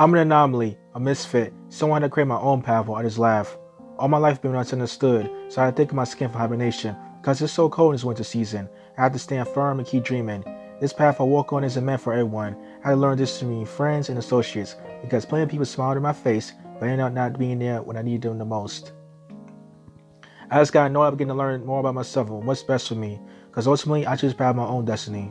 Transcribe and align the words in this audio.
I'm 0.00 0.14
an 0.14 0.20
anomaly, 0.20 0.78
a 0.94 0.98
misfit, 0.98 1.52
someone 1.68 2.00
had 2.00 2.08
to 2.08 2.10
create 2.10 2.26
my 2.26 2.40
own 2.40 2.62
path 2.62 2.86
while 2.86 3.00
others 3.00 3.18
laugh. 3.18 3.58
All 3.98 4.08
my 4.08 4.16
life 4.16 4.40
been 4.40 4.52
misunderstood, 4.52 5.30
so 5.50 5.60
I 5.60 5.66
had 5.66 5.72
to 5.72 5.76
think 5.76 5.92
my 5.92 6.04
skin 6.04 6.30
for 6.30 6.38
hibernation. 6.38 6.96
Because 7.20 7.42
it's 7.42 7.52
so 7.52 7.68
cold 7.68 7.92
in 7.92 7.96
this 7.96 8.04
winter 8.04 8.24
season, 8.24 8.66
I 8.96 9.02
have 9.02 9.12
to 9.12 9.18
stand 9.18 9.46
firm 9.48 9.78
and 9.78 9.86
keep 9.86 10.02
dreaming. 10.04 10.42
This 10.80 10.94
path 10.94 11.20
I 11.20 11.24
walk 11.24 11.52
on 11.52 11.64
isn't 11.64 11.84
meant 11.84 12.00
for 12.00 12.14
everyone. 12.14 12.56
I 12.82 12.88
had 12.88 12.94
to 12.94 12.96
learn 12.96 13.18
this 13.18 13.38
from 13.38 13.66
friends 13.66 14.08
and 14.08 14.18
associates, 14.18 14.74
because 15.02 15.26
plenty 15.26 15.42
of 15.42 15.50
people 15.50 15.66
smiled 15.66 15.98
in 15.98 16.02
my 16.02 16.14
face, 16.14 16.54
but 16.78 16.88
ended 16.88 17.00
up 17.00 17.12
not 17.12 17.38
being 17.38 17.58
there 17.58 17.82
when 17.82 17.98
I 17.98 18.02
needed 18.02 18.22
them 18.22 18.38
the 18.38 18.46
most. 18.46 18.92
I 20.50 20.60
just 20.60 20.72
gotta 20.72 20.88
know 20.88 21.02
I'm 21.02 21.12
getting 21.12 21.28
to 21.28 21.34
learn 21.34 21.66
more 21.66 21.80
about 21.80 21.94
myself 21.94 22.30
and 22.30 22.46
what's 22.46 22.62
best 22.62 22.88
for 22.88 22.94
me, 22.94 23.20
because 23.50 23.66
ultimately 23.66 24.06
I 24.06 24.16
choose 24.16 24.32
to 24.32 24.44
have 24.44 24.56
my 24.56 24.64
own 24.64 24.86
destiny. 24.86 25.30